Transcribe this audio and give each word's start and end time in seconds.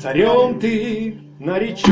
царем 0.00 0.58
ты 0.58 1.18
наречешь. 1.38 1.84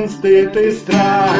один 0.00 0.08
стыд 0.08 0.56
и 0.56 0.70
страх. 0.70 1.30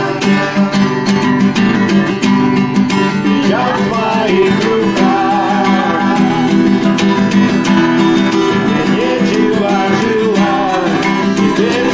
Я 3.48 3.64
в 3.64 3.88
твоих 3.88 4.54
руках, 4.64 6.18
мне 8.66 8.82
нечего 8.96 9.74
желать, 10.00 11.00
теперь 11.36 11.89